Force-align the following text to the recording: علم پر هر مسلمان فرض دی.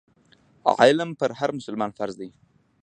علم 0.81 1.09
پر 1.19 1.31
هر 1.39 1.49
مسلمان 1.57 1.91
فرض 1.97 2.15
دی. 2.21 2.29